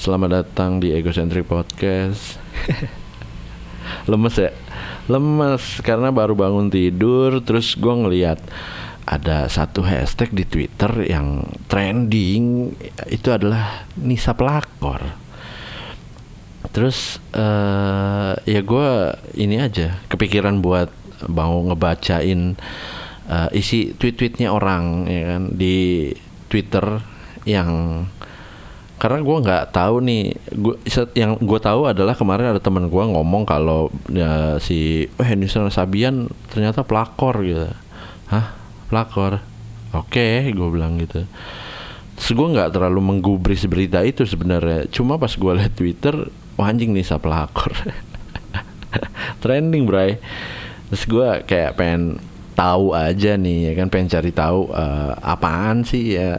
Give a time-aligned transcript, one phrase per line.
[0.00, 2.40] Selamat datang di Egocentric Podcast.
[4.08, 4.48] Lemes ya?
[5.12, 8.40] Lemes karena baru bangun tidur terus gue ngeliat
[9.04, 12.72] ada satu hashtag di Twitter yang trending
[13.12, 15.04] itu adalah Nisa Pelakor.
[16.72, 18.88] Terus uh, ya gue
[19.36, 20.88] ini aja kepikiran buat
[21.28, 22.56] mau ngebacain
[23.28, 26.08] uh, isi tweet-tweetnya orang ya kan di
[26.48, 27.04] Twitter
[27.44, 28.00] yang
[29.00, 30.76] karena gue nggak tahu nih gue
[31.16, 36.28] yang gue tahu adalah kemarin ada teman gue ngomong kalau ya, si oh Henderson Sabian
[36.52, 37.64] ternyata pelakor gitu.
[38.28, 38.52] Hah?
[38.92, 39.40] Pelakor?
[39.96, 41.24] Oke okay, gue bilang gitu.
[42.20, 44.84] Terus gue nggak terlalu menggubris berita itu sebenarnya.
[44.92, 46.28] Cuma pas gue liat Twitter
[46.60, 47.72] wah anjing nih pelakor.
[49.40, 50.20] Trending bray.
[50.92, 52.20] Terus gue kayak pengen
[52.52, 53.88] tahu aja nih ya kan?
[53.88, 56.36] Pengen cari tahu uh, apaan sih ya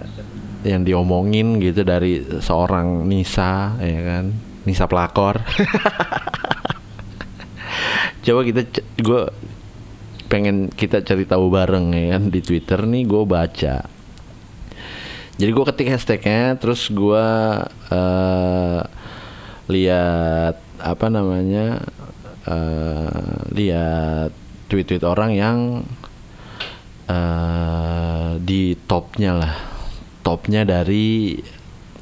[0.64, 4.26] yang diomongin gitu dari seorang Nisa ya kan?
[4.66, 5.42] Nisa pelakor.
[8.26, 8.62] Coba kita
[9.02, 9.22] gue
[10.30, 12.24] pengen kita cari tahu bareng ya kan?
[12.30, 13.76] Di Twitter nih gue baca.
[15.42, 17.26] Jadi gue ketik hashtagnya terus gue
[17.90, 18.82] uh,
[19.66, 21.82] lihat apa namanya
[22.46, 24.30] uh, lihat
[24.70, 25.58] tweet-tweet orang yang
[27.10, 29.71] uh, di topnya lah
[30.22, 31.38] topnya dari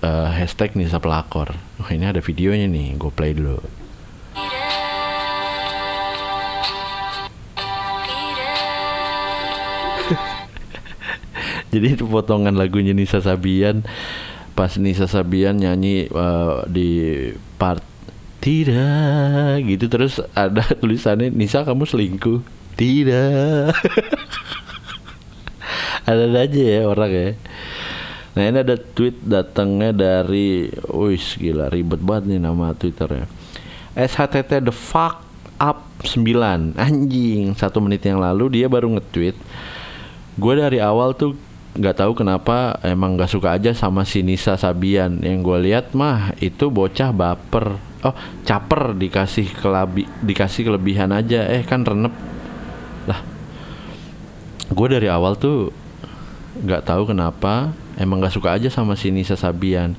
[0.03, 1.55] uh, hashtag Nisa Pelakor.
[1.79, 3.59] Wah ini ada videonya nih, gue play dulu.
[11.71, 13.83] Jadi itu potongan lagunya Nisa Sabian.
[14.55, 17.83] Pas Nisa Sabian nyanyi uh, di part
[18.43, 19.87] tidak gitu.
[19.87, 22.43] Terus ada tulisannya Nisa kamu selingkuh.
[22.75, 23.75] Tidak.
[26.09, 27.37] Ada aja ya orang ya
[28.37, 33.25] Nah ini ada tweet datangnya dari, wis gila ribet banget nih nama twitternya.
[33.97, 35.25] SHTT the fuck
[35.59, 39.35] up 9 anjing satu menit yang lalu dia baru nge-tweet
[40.39, 41.35] gue dari awal tuh
[41.75, 45.21] nggak tahu kenapa emang nggak suka aja sama si Nisa Sabian.
[45.21, 47.77] Yang gue lihat mah itu bocah baper.
[47.99, 48.15] Oh
[48.47, 51.45] caper dikasih kelabi dikasih kelebihan aja.
[51.45, 52.15] Eh kan renep.
[53.05, 53.21] Lah
[54.69, 55.69] gue dari awal tuh
[56.63, 59.93] nggak tahu kenapa emang gak suka aja sama si Nisa Sabian.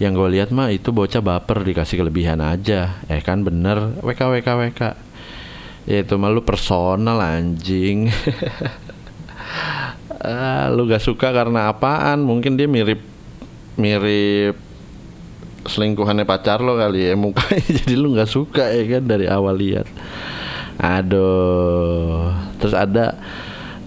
[0.00, 2.98] Yang gue lihat mah itu bocah baper dikasih kelebihan aja.
[3.06, 4.00] Eh kan bener.
[4.00, 4.82] WK WK WK
[5.88, 8.08] ya itu mah lu personal anjing.
[10.20, 12.20] Ah, lu gak suka karena apaan?
[12.20, 13.00] Mungkin dia mirip
[13.80, 14.52] mirip
[15.64, 17.64] selingkuhannya pacar lo kali ya mukanya.
[17.64, 19.88] Jadi lu gak suka ya kan dari awal lihat.
[20.76, 22.36] Aduh.
[22.60, 23.16] Terus ada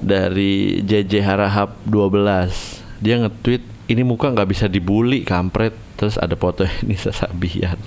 [0.04, 5.76] dari JJ Harahap 12 dia nge-tweet ini muka nggak bisa dibully kampret.
[5.96, 7.80] Terus ada foto Nisa Sabian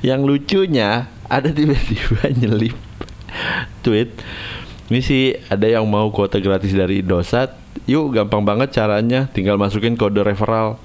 [0.00, 2.76] yang lucunya ada tiba-tiba nyelip
[3.82, 4.14] tweet
[4.88, 7.52] ini sih ada yang mau kuota gratis dari Indosat.
[7.84, 10.80] Yuk gampang banget caranya tinggal masukin kode referral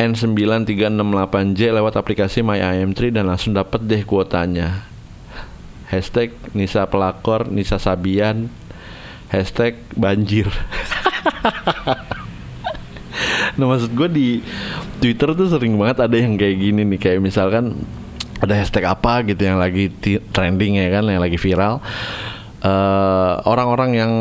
[0.00, 4.89] N9368J lewat aplikasi My IM3 dan langsung dapat deh kuotanya
[5.90, 8.48] hashtag Nisa Pelakor Nisa Sabian.
[9.30, 10.50] Hashtag banjir.
[13.58, 14.28] Nah maksud gue di
[15.04, 16.96] Twitter tuh sering banget ada yang kayak gini nih.
[16.96, 17.84] Kayak misalkan
[18.40, 19.92] ada hashtag apa gitu yang lagi
[20.32, 21.84] trending ya kan yang lagi viral.
[22.60, 24.12] Eh, orang-orang yang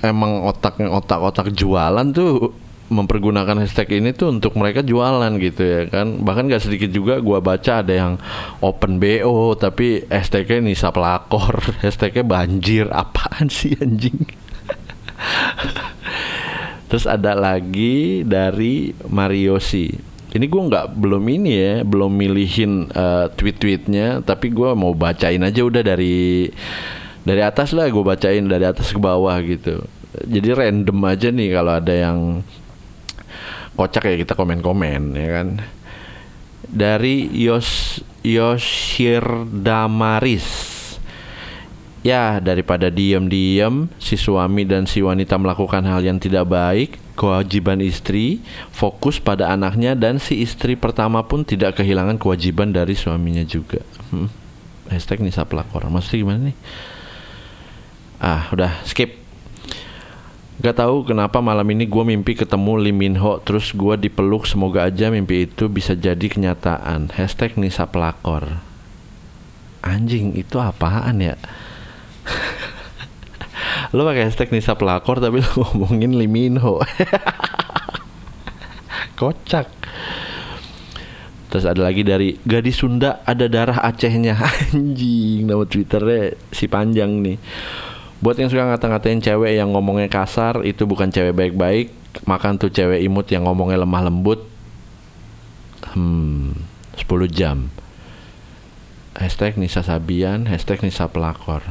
[0.00, 2.56] emang otaknya otak-otak jualan tuh
[2.90, 6.20] mempergunakan hashtag ini tuh untuk mereka jualan gitu ya kan.
[6.20, 8.12] Bahkan gak sedikit juga gua baca ada yang
[8.60, 11.62] open bo tapi hashtagnya Nisa pelakor.
[11.82, 14.18] Hashtagnya banjir apaan sih anjing?
[16.90, 20.10] Terus ada lagi dari Mariosi.
[20.30, 25.66] Ini gue nggak belum ini ya belum milihin uh, tweet-tweetnya tapi gue mau bacain aja
[25.66, 26.46] udah dari
[27.26, 29.82] dari atas lah gue bacain dari atas ke bawah gitu.
[30.26, 32.42] Jadi random aja nih kalau ada yang
[33.74, 35.48] kocak ya kita komen-komen ya kan
[36.70, 40.80] dari Yos Yoshir Damaris
[42.00, 48.40] Ya, daripada diam-diam si suami dan si wanita melakukan hal yang tidak baik, kewajiban istri
[48.72, 53.84] fokus pada anaknya dan si istri pertama pun tidak kehilangan kewajiban dari suaminya juga.
[54.08, 54.32] Hmm.
[54.88, 55.84] Hashtag Nisa Pelakor.
[55.92, 56.56] Maksudnya gimana nih?
[58.16, 59.19] Ah, udah skip.
[60.60, 64.44] Gak tahu kenapa malam ini gue mimpi ketemu Lee Min Ho Terus gue dipeluk.
[64.44, 67.16] Semoga aja mimpi itu bisa jadi kenyataan.
[67.16, 68.60] Hashtag Nisa Pelakor.
[69.80, 71.40] Anjing itu apaan ya?
[73.96, 76.78] Lo pakai hashtag Nisa pelakor tapi lo ngomongin Liminho
[79.18, 79.66] kocak.
[81.50, 84.38] Terus ada lagi dari gadis Sunda ada darah Acehnya.
[84.76, 87.36] Anjing nama twitternya si panjang nih
[88.20, 91.88] buat yang suka ngata-ngatain cewek yang ngomongnya kasar itu bukan cewek baik-baik.
[92.28, 94.44] Makan tuh cewek imut yang ngomongnya lemah lembut.
[95.96, 96.52] Hmm
[97.00, 97.72] 10 jam.
[99.16, 101.64] Hashtag Nisa Sabian hashtag Nisa Pelakor.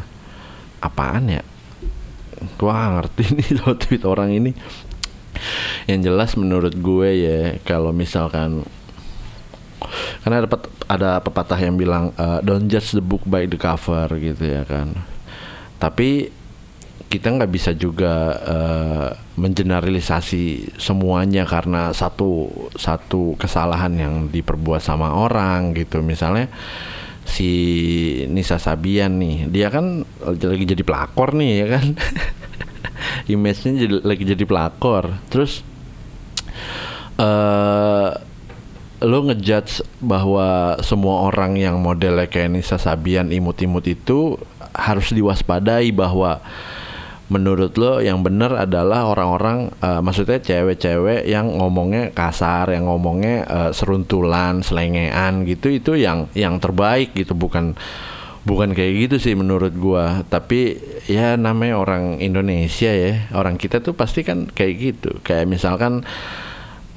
[0.81, 1.45] Apaan ya?
[2.57, 4.51] Gua ngerti nih soal tweet orang ini.
[5.85, 8.65] Yang jelas menurut gue ya kalau misalkan
[10.19, 10.47] karena ada
[10.91, 14.97] ada pepatah yang bilang uh, don't judge the book by the cover gitu ya kan.
[15.79, 16.38] Tapi
[17.09, 25.73] kita nggak bisa juga uh, mengeneralisasi semuanya karena satu satu kesalahan yang diperbuat sama orang
[25.73, 26.05] gitu.
[26.05, 26.53] Misalnya
[27.25, 27.49] si
[28.29, 31.87] Nisa Sabian nih dia kan lagi jadi pelakor nih ya kan?
[33.33, 35.09] Image-nya lagi jadi pelakor.
[35.33, 35.65] Terus
[37.17, 38.13] uh,
[39.01, 44.37] lo ngejudge bahwa semua orang yang modelnya kayak Nisa Sabian imut-imut itu
[44.77, 46.43] harus diwaspadai bahwa
[47.29, 53.71] menurut lo yang benar adalah orang-orang uh, maksudnya cewek-cewek yang ngomongnya kasar, yang ngomongnya uh,
[53.71, 57.37] seruntulan, selengean gitu itu yang yang terbaik gitu.
[57.37, 57.77] Bukan
[58.43, 60.25] bukan kayak gitu sih menurut gua.
[60.25, 63.29] Tapi ya namanya orang Indonesia ya.
[63.37, 65.21] Orang kita tuh pasti kan kayak gitu.
[65.21, 66.01] Kayak misalkan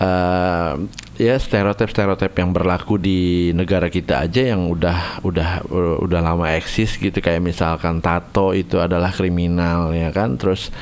[0.02, 0.74] uh,
[1.16, 5.70] ya stereotip-stereotip yang berlaku di negara kita aja yang udah udah
[6.02, 7.22] udah lama eksis gitu.
[7.22, 10.34] Kayak misalkan tato itu adalah kriminal ya kan?
[10.34, 10.74] Terus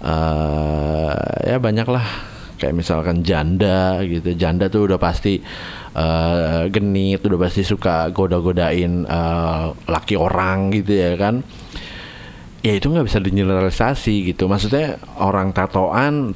[0.00, 1.12] uh,
[1.44, 2.06] ya banyak lah
[2.56, 4.32] kayak misalkan janda gitu.
[4.34, 5.38] Janda tuh udah pasti
[5.94, 11.44] uh, genit udah pasti suka goda-godain uh, laki orang gitu ya kan?
[12.58, 14.50] Ya itu nggak bisa digeneralisasi gitu.
[14.50, 16.34] Maksudnya orang tatoan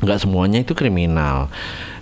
[0.00, 1.52] nggak semuanya itu kriminal.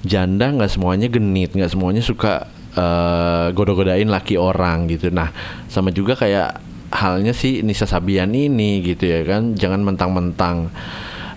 [0.06, 2.46] Janda nggak semuanya genit nggak semuanya suka
[2.78, 5.10] uh, goda-godain laki orang gitu.
[5.10, 5.34] Nah
[5.66, 9.58] sama juga kayak halnya si Nisa Sabian ini gitu ya kan.
[9.58, 10.70] Jangan mentang-mentang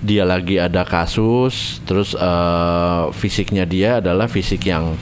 [0.01, 4.97] dia lagi ada kasus terus uh, fisiknya dia adalah fisik yang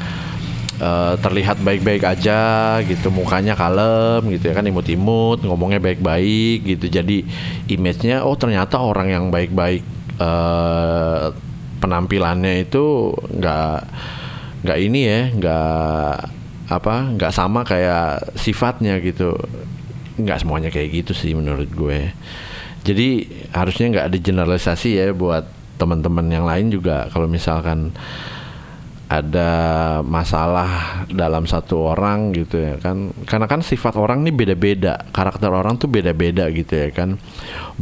[0.84, 2.40] uh, terlihat baik-baik aja
[2.88, 3.12] gitu.
[3.12, 6.88] Mukanya kalem gitu ya kan imut-imut ngomongnya baik-baik gitu.
[6.88, 7.28] Jadi
[7.68, 9.84] image-nya oh ternyata orang yang baik-baik
[10.24, 11.36] uh,
[11.80, 13.80] penampilannya itu nggak
[14.64, 16.14] nggak ini ya nggak
[16.70, 19.36] apa nggak sama kayak sifatnya gitu.
[20.20, 22.12] Nggak semuanya kayak gitu sih menurut gue.
[22.84, 25.48] Jadi harusnya nggak ada generalisasi ya buat
[25.80, 27.08] teman-teman yang lain juga.
[27.10, 27.96] Kalau misalkan
[29.10, 29.50] ada
[30.06, 33.10] masalah dalam satu orang gitu ya kan.
[33.26, 37.18] Karena kan sifat orang ini beda-beda karakter orang tuh beda-beda gitu ya kan.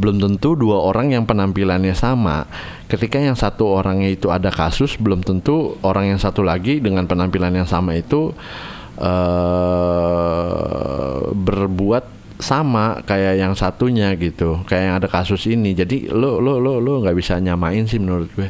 [0.00, 2.48] Belum tentu dua orang yang penampilannya sama.
[2.88, 7.52] Ketika yang satu orangnya itu ada kasus belum tentu orang yang satu lagi dengan penampilan
[7.52, 8.32] yang sama itu
[8.96, 9.68] uh,
[11.36, 14.64] berbuat sama kayak yang satunya gitu.
[14.64, 15.76] Kayak yang ada kasus ini.
[15.76, 18.48] Jadi lo lo lo lo nggak bisa nyamain sih menurut gue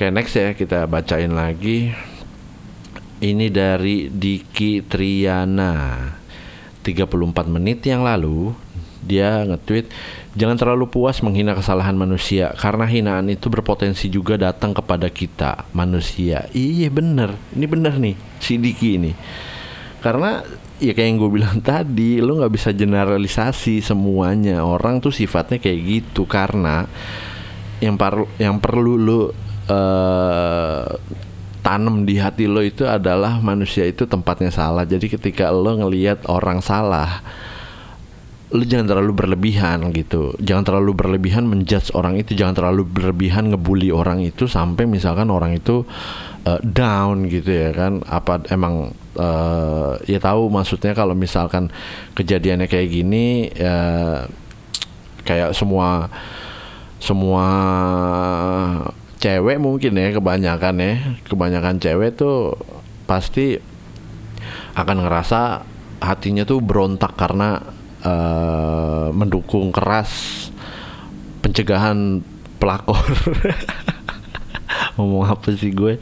[0.00, 1.92] oke next ya kita bacain lagi.
[3.20, 6.00] Ini dari Diki Triana.
[6.80, 8.56] 34 menit yang lalu
[9.04, 9.92] dia nge-tweet
[10.32, 16.48] jangan terlalu puas menghina kesalahan manusia karena hinaan itu berpotensi juga datang kepada kita manusia.
[16.56, 17.36] Iya bener.
[17.52, 19.12] Ini bener nih si Diki ini.
[20.00, 20.40] Karena
[20.80, 24.64] ya kayak yang gue bilang tadi lo nggak bisa generalisasi semuanya.
[24.64, 26.88] Orang tuh sifatnya kayak gitu karena
[27.84, 28.00] yang
[28.40, 30.84] yang perlu lo uh,
[31.62, 34.82] tanam di hati lo itu adalah manusia itu tempatnya salah.
[34.82, 37.22] Jadi ketika lo ngelihat orang salah
[38.50, 40.34] lu jangan terlalu berlebihan gitu.
[40.42, 42.34] Jangan terlalu berlebihan menjudge orang itu.
[42.34, 45.86] Jangan terlalu berlebihan ngebully orang itu sampai misalkan orang itu
[46.42, 48.02] uh, down gitu ya kan.
[48.10, 51.70] Apa emang uh, ya tahu maksudnya kalau misalkan
[52.18, 54.26] kejadiannya kayak gini uh,
[55.22, 56.10] kayak semua
[56.98, 57.46] semua
[59.20, 60.92] cewek mungkin ya kebanyakan ya.
[61.28, 62.56] Kebanyakan cewek tuh
[63.04, 63.60] pasti
[64.74, 65.62] akan ngerasa
[66.00, 67.60] hatinya tuh berontak karena
[68.00, 70.48] uh, mendukung keras
[71.44, 72.24] pencegahan
[72.56, 73.04] pelakor.
[74.96, 76.00] Ngomong apa sih gue?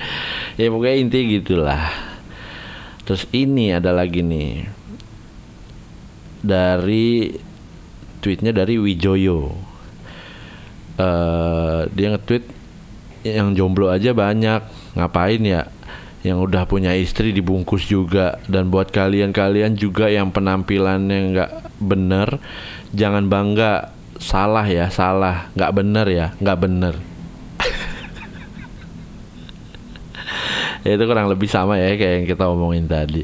[0.55, 1.91] Ya pokoknya inti gitulah.
[3.03, 4.71] Terus ini ada lagi nih.
[6.39, 7.35] Dari
[8.23, 9.67] tweetnya dari Wijoyo.
[10.99, 12.58] Uh, dia nge-tweet
[13.25, 14.63] yang jomblo aja banyak.
[14.95, 15.67] Ngapain ya?
[16.27, 18.39] Yang udah punya istri dibungkus juga.
[18.47, 21.51] Dan buat kalian-kalian juga yang penampilannya nggak
[21.83, 22.39] bener
[22.95, 23.95] jangan bangga.
[24.19, 25.51] Salah ya salah.
[25.55, 26.27] Nggak bener ya?
[26.43, 26.95] Nggak bener.
[30.87, 33.23] Itu kurang lebih sama ya kayak yang kita omongin tadi.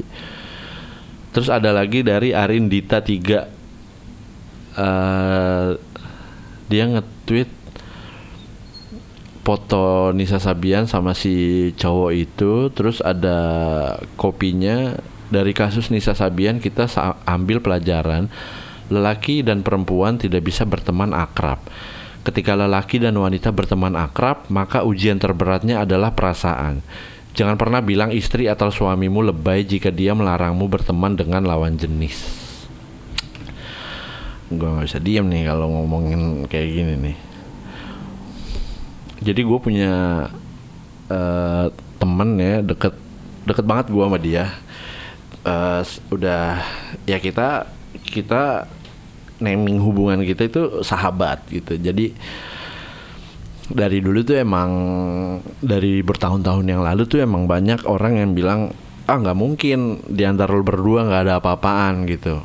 [1.35, 3.55] Terus ada lagi dari Arindita 3
[4.79, 5.75] uh,
[6.71, 7.64] dia nge-tweet
[9.45, 13.37] foto Nisa Sabian sama si cowok itu terus ada
[14.17, 14.97] kopinya
[15.29, 16.89] dari kasus Nisa Sabian kita
[17.29, 18.25] ambil pelajaran
[18.89, 21.61] lelaki dan perempuan tidak bisa berteman akrab.
[22.25, 26.81] Ketika lelaki dan wanita berteman akrab maka ujian terberatnya adalah perasaan.
[27.37, 32.17] Jangan pernah bilang istri atau suamimu lebay jika dia melarangmu berteman dengan lawan jenis.
[34.49, 37.24] Gue nggak bisa diem nih kalau ngomongin kayak gini nih
[39.25, 39.93] jadi gue punya
[41.09, 41.65] uh,
[41.97, 42.93] temen ya deket
[43.49, 44.53] deket banget gue sama dia.
[45.45, 45.81] Uh,
[46.13, 46.61] udah
[47.09, 47.69] ya kita
[48.05, 48.69] kita
[49.41, 51.73] naming hubungan kita itu sahabat gitu.
[51.81, 52.13] Jadi
[53.65, 54.69] dari dulu tuh emang
[55.57, 58.77] dari bertahun-tahun yang lalu tuh emang banyak orang yang bilang
[59.09, 62.41] ah nggak mungkin di antara lu berdua nggak ada apa-apaan gitu.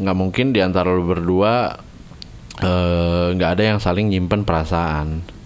[0.00, 1.76] Nggak mungkin di antara lu berdua
[2.60, 5.39] eh, nggak uh, ada yang saling nyimpen perasaan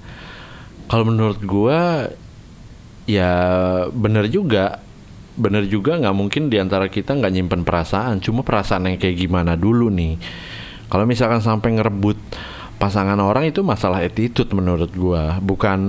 [0.90, 2.10] kalau menurut gua
[3.04, 3.32] ya
[3.92, 4.80] bener juga.
[5.34, 8.22] Bener juga nggak mungkin di antara kita nggak nyimpen perasaan.
[8.22, 10.14] Cuma perasaan yang kayak gimana dulu nih.
[10.86, 12.14] Kalau misalkan sampai ngerebut
[12.78, 15.42] pasangan orang itu masalah attitude menurut gua.
[15.42, 15.80] Bukan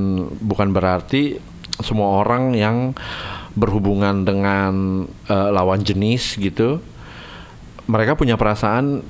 [0.41, 1.37] bukan berarti
[1.77, 2.97] semua orang yang
[3.55, 6.83] berhubungan dengan uh, lawan jenis gitu
[7.87, 9.05] mereka punya perasaan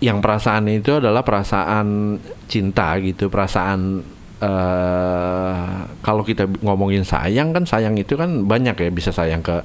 [0.00, 2.16] yang perasaan itu adalah perasaan
[2.48, 4.04] cinta gitu perasaan
[4.40, 8.90] uh, kalau kita ngomongin sayang kan sayang itu kan banyak ya.
[8.92, 9.62] Bisa sayang ke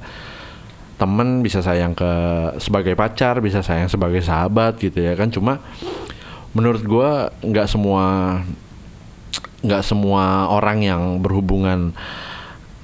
[0.96, 2.12] temen bisa sayang ke
[2.56, 5.28] sebagai pacar bisa sayang sebagai sahabat gitu ya kan.
[5.28, 5.60] Cuma
[6.56, 7.10] menurut gue
[7.52, 8.04] nggak semua
[9.60, 11.92] nggak semua orang yang berhubungan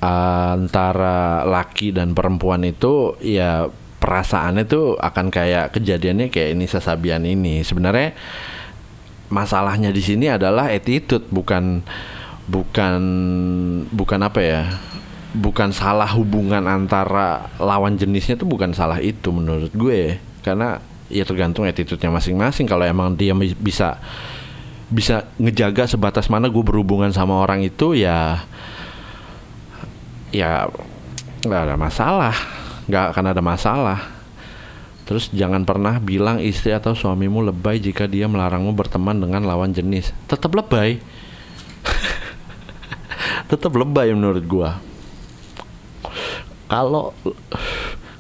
[0.03, 3.71] uh, antara laki dan perempuan itu ya
[4.03, 7.63] perasaannya tuh akan kayak kejadiannya kayak ini Sasabian ini.
[7.63, 8.13] Sebenarnya
[9.33, 11.81] masalahnya di sini adalah attitude bukan
[12.45, 13.01] bukan
[13.89, 14.63] bukan apa ya
[15.33, 20.21] bukan salah hubungan antara lawan jenisnya tuh bukan salah itu menurut gue.
[20.45, 20.77] Karena
[21.09, 22.69] ya tergantung attitude-nya masing-masing.
[22.69, 23.97] Kalau emang dia bisa
[24.93, 28.45] bisa ngejaga sebatas mana gue berhubungan sama orang itu ya
[30.29, 30.69] ya
[31.41, 32.37] nggak ada masalah.
[32.85, 34.22] Nggak akan ada masalah
[35.03, 40.15] Terus jangan pernah bilang istri atau suamimu lebay jika dia melarangmu berteman dengan lawan jenis.
[40.31, 41.03] Tetap lebay.
[43.51, 44.79] Tetap lebay menurut gua.
[46.71, 47.13] Kalau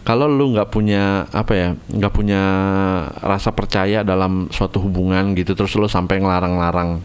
[0.02, 2.42] kalau lu nggak punya apa ya nggak punya
[3.22, 7.00] rasa percaya dalam suatu hubungan gitu terus lu sampai ngelarang-larang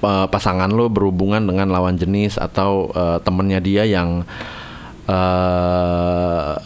[0.00, 4.24] uh, pasangan lu berhubungan dengan lawan jenis atau uh, temennya dia yang
[5.04, 6.56] uh,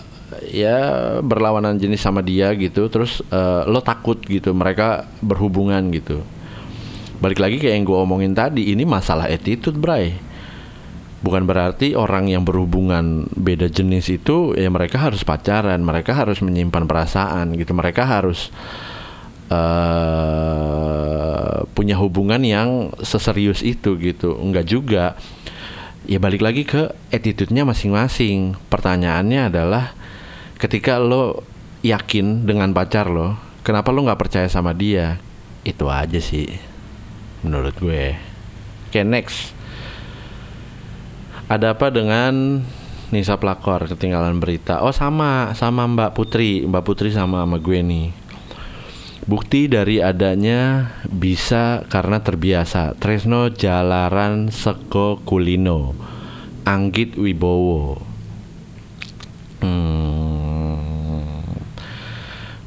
[0.52, 0.76] ya
[1.24, 2.92] berlawanan jenis sama dia gitu.
[2.92, 6.20] Terus uh, lo takut gitu mereka berhubungan gitu.
[7.18, 10.12] Balik lagi kayak yang gue omongin tadi ini masalah attitude bray.
[11.22, 16.84] Bukan berarti orang yang berhubungan beda jenis itu ya mereka harus pacaran mereka harus menyimpan
[16.84, 17.72] perasaan gitu.
[17.72, 18.50] Mereka harus
[19.46, 20.82] uh,
[21.78, 24.34] punya hubungan yang seserius itu gitu.
[24.34, 25.14] Enggak juga.
[26.10, 28.58] Ya balik lagi ke attitude-nya masing-masing.
[28.66, 29.94] Pertanyaannya adalah
[30.62, 31.42] ketika lo
[31.82, 33.34] yakin dengan pacar lo
[33.66, 35.18] kenapa lo nggak percaya sama dia?
[35.66, 36.46] Itu aja sih
[37.42, 38.14] menurut gue.
[38.86, 39.50] Oke okay, next.
[41.50, 42.62] Ada apa dengan
[43.10, 44.86] Nisa Plakor ketinggalan berita?
[44.86, 46.62] Oh sama sama Mbak Putri.
[46.62, 48.14] Mbak Putri sama sama gue nih.
[49.22, 52.94] Bukti dari adanya bisa karena terbiasa.
[52.98, 55.94] Tresno Jalaran Sego Kulino.
[56.62, 57.98] Anggit Wibowo.
[59.62, 60.21] Hmm,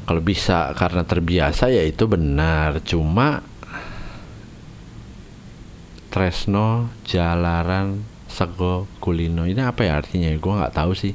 [0.05, 2.77] kalau bisa karena terbiasa ya itu benar.
[2.85, 3.41] Cuma
[6.13, 9.50] Tresno Jalaran Sego Kulino.
[9.50, 11.12] Ini apa ya artinya gue nggak tahu sih.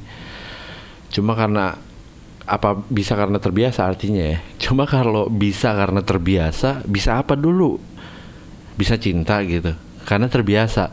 [1.09, 1.79] Cuma karena
[2.45, 4.39] apa bisa karena terbiasa artinya ya?
[4.67, 7.79] Cuma kalau bisa karena terbiasa bisa apa dulu?
[8.75, 9.71] Bisa cinta gitu.
[10.03, 10.91] Karena terbiasa.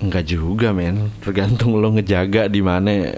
[0.00, 1.12] Enggak juga men.
[1.20, 3.12] Tergantung lo ngejaga di mana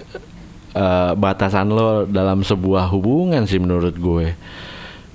[0.74, 4.34] uh, batasan lo dalam sebuah hubungan sih menurut gue.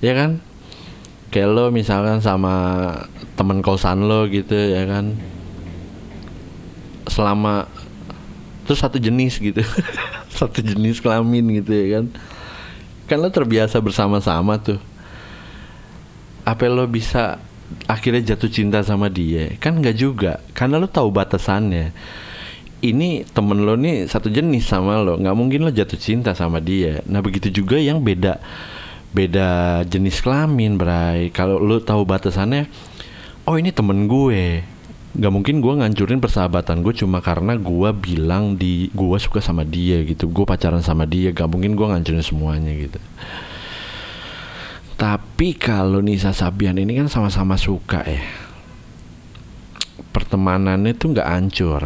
[0.03, 0.41] Ya kan?
[1.31, 2.55] Kayak lo misalkan sama
[3.35, 5.15] temen kosan lo gitu ya kan?
[7.07, 7.67] Selama
[8.65, 9.61] terus satu jenis gitu.
[10.35, 12.05] Satu jenis kelamin gitu ya kan?
[13.07, 14.83] Kan lo terbiasa bersama-sama tuh.
[16.43, 17.39] Apa lo bisa
[17.87, 19.55] akhirnya jatuh cinta sama dia?
[19.63, 21.95] Kan nggak juga karena lo tahu batasannya
[22.91, 25.17] ini temen lo nih satu jenis sama lo.
[25.17, 27.01] Nggak mungkin lo jatuh cinta sama dia.
[27.09, 28.37] Nah begitu juga yang beda
[29.15, 31.31] beda jenis kelamin Bray.
[31.31, 32.67] Kalau lo tahu batasannya
[33.47, 34.61] oh ini temen gue.
[35.15, 40.03] Nggak mungkin gue ngancurin persahabatan gue cuma karena gue bilang di gue suka sama dia
[40.03, 40.27] gitu.
[40.27, 41.31] Gue pacaran sama dia.
[41.31, 42.99] Gak mungkin gue ngancurin semuanya gitu.
[44.95, 48.45] Tapi kalau Nisa Sabian ini kan sama-sama suka ya
[50.15, 51.83] pertemanannya tuh nggak hancur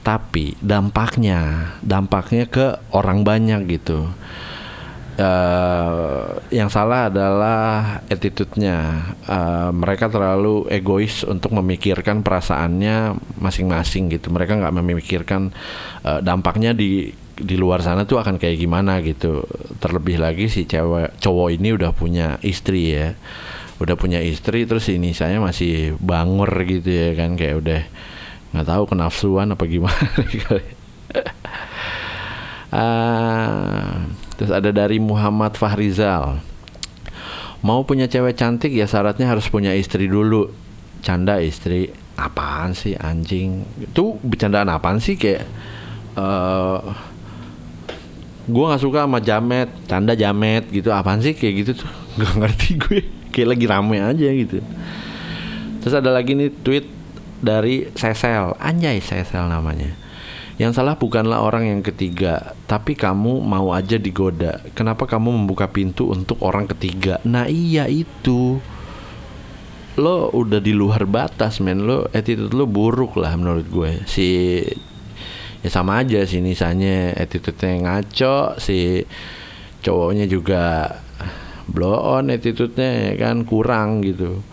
[0.00, 4.08] tapi dampaknya dampaknya ke orang banyak gitu.
[5.20, 9.04] Uh, yang salah adalah attitude-nya.
[9.28, 14.32] Uh, mereka terlalu egois untuk memikirkan perasaannya masing-masing gitu.
[14.32, 15.52] Mereka nggak memikirkan
[16.08, 19.44] uh, dampaknya di di luar sana tuh akan kayak gimana gitu.
[19.76, 23.12] Terlebih lagi si cewek cowok ini udah punya istri ya.
[23.76, 27.82] Udah punya istri terus ini saya masih bangor gitu ya kan kayak udah
[28.50, 29.94] nggak tahu kenafsuan apa gimana
[32.74, 34.06] uh,
[34.38, 36.40] terus ada dari Muhammad Fahrizal.
[37.60, 40.48] Mau punya cewek cantik ya syaratnya harus punya istri dulu.
[41.04, 41.92] Canda istri.
[42.16, 43.64] Apaan sih anjing?
[43.80, 45.44] Itu bercandaan apaan sih kayak
[46.16, 46.80] uh,
[48.48, 49.68] gue nggak suka sama jamet.
[49.84, 50.88] Canda jamet gitu.
[50.88, 51.90] Apaan sih kayak gitu tuh?
[52.20, 53.00] Gak ngerti gue.
[53.30, 54.58] Kayak lagi rame aja gitu.
[55.84, 56.99] Terus ada lagi nih tweet
[57.40, 59.96] dari Sesel, anjay Sesel namanya.
[60.60, 64.60] Yang salah bukanlah orang yang ketiga, tapi kamu mau aja digoda.
[64.76, 67.16] Kenapa kamu membuka pintu untuk orang ketiga?
[67.24, 68.60] Nah iya itu.
[69.96, 73.90] Lo udah di luar batas men, lo attitude lo buruk lah menurut gue.
[74.04, 74.60] Si
[75.64, 79.00] ya sama aja sih nisanya attitude-nya ngaco, si
[79.80, 80.92] cowoknya juga
[81.72, 84.44] blow on attitude-nya ya kan kurang gitu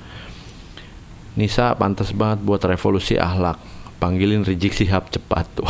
[1.37, 3.61] Nisa pantas banget buat revolusi ahlak.
[4.01, 5.69] Panggilin Rizik Sihab cepat tuh.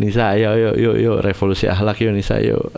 [0.00, 2.68] Nisa ayo yuk yuk yuk revolusi ahlak yuk Nisa yuk.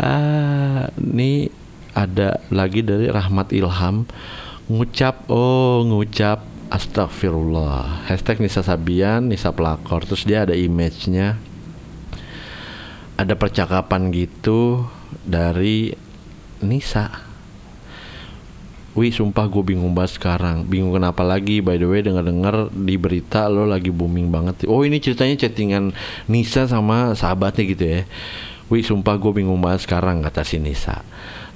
[0.00, 1.48] ah, ini
[1.92, 4.08] ada lagi dari Rahmat Ilham
[4.66, 6.40] ngucap oh ngucap
[6.72, 11.36] astagfirullah hashtag Nisa Sabian Nisa pelakor terus dia ada image-nya
[13.14, 14.86] ada percakapan gitu
[15.22, 15.94] dari
[16.62, 17.10] Nisa.
[18.94, 20.70] Wih sumpah gue bingung banget sekarang.
[20.70, 21.58] Bingung kenapa lagi?
[21.58, 24.70] By the way denger-denger di berita lo lagi booming banget.
[24.70, 25.90] Oh ini ceritanya chattingan
[26.30, 28.00] Nisa sama sahabatnya gitu ya.
[28.70, 31.02] Wih sumpah gue bingung banget sekarang kata si Nisa.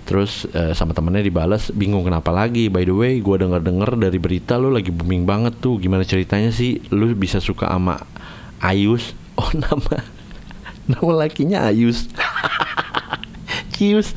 [0.03, 2.67] Terus uh, sama temennya dibalas bingung kenapa lagi?
[2.67, 5.79] By the way gue denger-denger dari berita lo lagi booming banget tuh.
[5.79, 6.83] Gimana ceritanya sih?
[6.91, 8.03] Lo bisa suka sama
[8.63, 9.15] Ayus?
[9.39, 10.18] Oh nama
[10.89, 12.09] Nama lakinya Ayus.
[13.77, 14.17] Cius.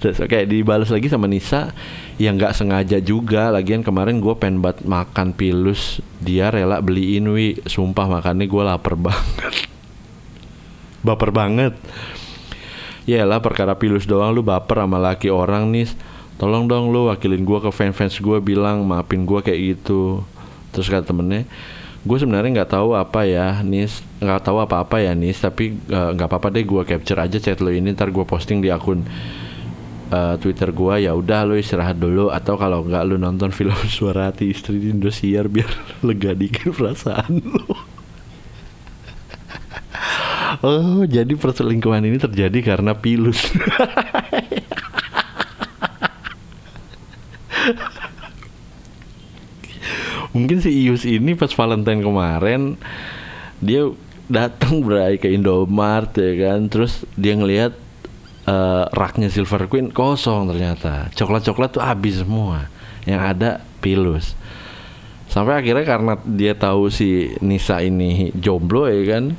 [0.00, 1.76] Terus oke okay, dibalas lagi sama Nisa.
[2.16, 3.52] Yang nggak sengaja juga.
[3.52, 6.00] Lagian kemarin gue pengen buat makan pilus.
[6.18, 7.60] Dia rela beliin wi.
[7.68, 9.68] Sumpah makannya gue lapar banget.
[11.04, 11.76] Baper banget?
[13.04, 14.32] Ya lah perkara pilus doang.
[14.32, 15.88] Lu baper sama laki orang nih
[16.40, 20.24] tolong dong lu wakilin gue ke fans-fans gue bilang maafin gue kayak gitu.
[20.72, 21.44] Terus kata temennya
[22.00, 24.00] gue sebenarnya nggak tahu apa ya nis.
[24.20, 25.40] Nggak tahu apa apa ya nis.
[25.40, 28.64] Tapi eh, nggak uh, apa-apa deh gue capture aja chat lo ini ntar gue posting
[28.64, 29.04] di akun
[30.10, 32.32] uh, Twitter gue ya udah lo istirahat dulu.
[32.32, 35.70] Atau kalau nggak lo nonton film suara hati istri di Indosiar biar
[36.06, 37.76] lega dikit perasaan lo.
[40.60, 43.48] Oh jadi perselingkuhan ini terjadi karena pilus
[50.30, 52.78] mungkin si Ius ini pas Valentine kemarin
[53.60, 53.90] dia
[54.30, 56.70] datang berai ke Indomart ya kan?
[56.70, 57.74] Terus dia ngelihat
[58.46, 61.10] uh, raknya Silver Queen kosong ternyata.
[61.12, 62.70] Coklat-coklat tuh habis semua.
[63.04, 63.50] Yang ada
[63.82, 64.38] pilus.
[65.30, 69.34] Sampai akhirnya karena dia tahu si Nisa ini jomblo ya kan?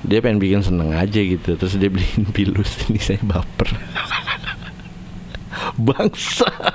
[0.00, 1.58] Dia pengen bikin seneng aja gitu.
[1.58, 3.74] Terus dia beliin pilus ini saya baper.
[5.86, 6.69] Bangsat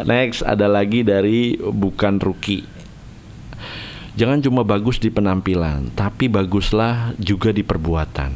[0.00, 2.64] Next ada lagi dari bukan rookie.
[4.16, 8.32] Jangan cuma bagus di penampilan, tapi baguslah juga di perbuatan.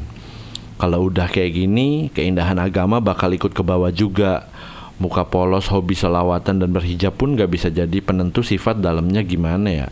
[0.77, 4.49] Kalau udah kayak gini, keindahan agama bakal ikut ke bawah juga.
[4.95, 9.89] Muka polos, hobi selawatan dan berhijab pun gak bisa jadi penentu sifat dalamnya gimana ya.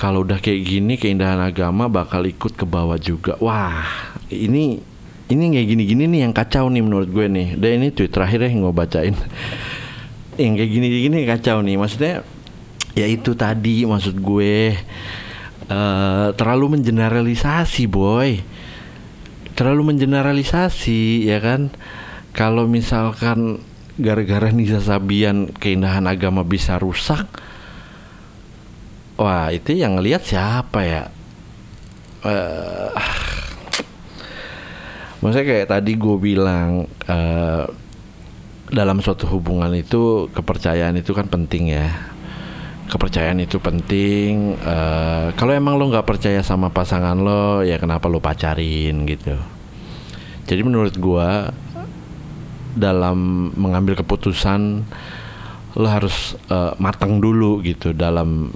[0.00, 3.36] Kalau udah kayak gini, keindahan agama bakal ikut ke bawah juga.
[3.38, 3.84] Wah,
[4.32, 4.80] ini
[5.34, 7.58] ini kayak gini-gini nih yang kacau nih menurut gue nih.
[7.58, 9.14] Dan ini tweet terakhir ya yang gue bacain.
[10.42, 11.76] yang kayak gini-gini kacau nih.
[11.76, 12.22] Maksudnya
[12.94, 14.78] ya itu tadi maksud gue
[15.68, 18.38] uh, terlalu mengeneralisasi boy
[19.54, 21.70] terlalu mengeneralisasi ya kan
[22.34, 23.62] kalau misalkan
[23.94, 27.26] gara-gara Nisa Sabian keindahan agama bisa rusak
[29.14, 31.02] wah itu yang lihat siapa ya
[32.26, 32.90] uh,
[35.24, 37.64] maksudnya kayak tadi gue bilang uh,
[38.68, 42.14] dalam suatu hubungan itu kepercayaan itu kan penting ya
[42.84, 44.54] kepercayaan itu penting.
[44.60, 49.36] Uh, kalau emang lo nggak percaya sama pasangan lo, ya kenapa lo pacarin gitu.
[50.44, 51.48] Jadi menurut gua
[52.76, 54.84] dalam mengambil keputusan
[55.74, 58.52] lo harus uh, matang dulu gitu dalam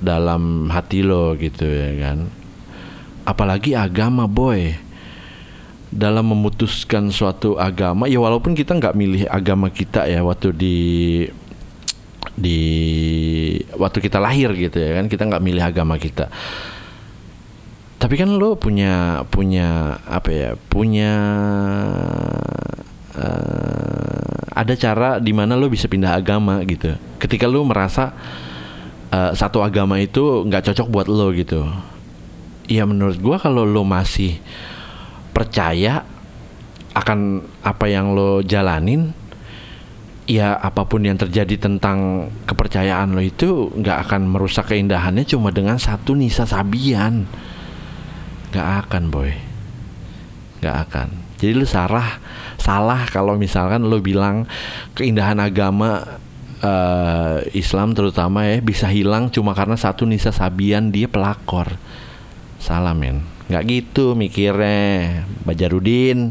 [0.00, 2.18] dalam hati lo gitu ya kan.
[3.28, 4.72] Apalagi agama boy
[5.90, 10.78] dalam memutuskan suatu agama ya walaupun kita nggak milih agama kita ya waktu di
[12.38, 12.60] di
[13.74, 16.30] waktu kita lahir gitu ya kan kita nggak milih agama kita.
[18.00, 21.12] Tapi kan lo punya punya apa ya punya
[23.12, 26.96] uh, ada cara di mana lo bisa pindah agama gitu.
[27.20, 28.16] Ketika lo merasa
[29.12, 31.66] uh, satu agama itu nggak cocok buat lo gitu.
[32.70, 34.40] Ya menurut gua kalau lo masih
[35.30, 36.04] percaya
[36.90, 39.14] akan apa yang lo jalanin
[40.30, 45.78] ya apa pun yang terjadi tentang kepercayaan lo itu nggak akan merusak keindahannya cuma dengan
[45.78, 47.26] satu Nisa Sabian.
[48.54, 49.30] Nggak akan boy.
[50.62, 51.08] Nggak akan.
[51.40, 52.22] Jadi lu salah
[52.60, 54.44] salah kalau misalkan lo bilang
[54.94, 56.20] keindahan agama
[56.62, 61.74] uh, Islam terutama ya bisa hilang cuma karena satu Nisa Sabian dia pelakor.
[62.60, 66.30] Salah men nggak gitu mikirnya Bajarudin